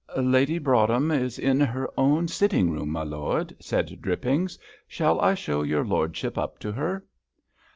"Lady 0.17 0.57
Broadhem 0.57 1.11
is 1.11 1.37
in 1.37 1.59
her 1.59 1.87
own 1.95 2.27
sitting 2.27 2.71
room, 2.71 2.89
my 2.89 3.03
lord," 3.03 3.55
said 3.59 4.01
Drippings; 4.01 4.57
"shall 4.87 5.21
I 5.21 5.35
show 5.35 5.61
your 5.61 5.85
lordship 5.85 6.39
up 6.39 6.57
to 6.61 6.71
her?" 6.71 7.05